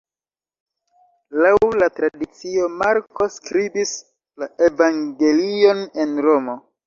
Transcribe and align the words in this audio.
Laŭ 1.45 1.51
la 1.81 1.89
tradicio 1.97 2.69
Marko 2.79 3.27
skribis 3.35 3.93
la 4.45 4.49
evangelion 4.69 5.85
en 6.05 6.17
Romo. 6.29 6.57